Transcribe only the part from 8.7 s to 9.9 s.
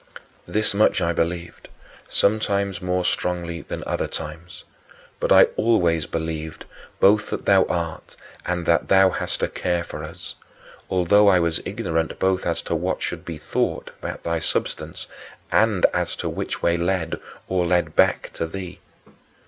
thou hast a care